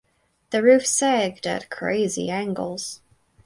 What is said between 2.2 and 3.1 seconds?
angles.